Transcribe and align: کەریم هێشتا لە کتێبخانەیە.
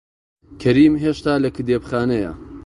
کەریم 0.61 0.93
هێشتا 1.03 1.33
لە 1.43 1.49
کتێبخانەیە. 1.55 2.31